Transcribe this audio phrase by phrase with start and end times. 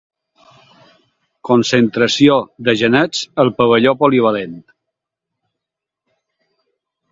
[1.49, 2.37] Concentració
[2.69, 4.59] de genets al pavelló polivalent.